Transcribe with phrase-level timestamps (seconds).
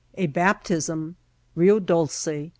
[0.15, 1.15] —A Baptism.—
[1.53, 2.49] Rio Dolce.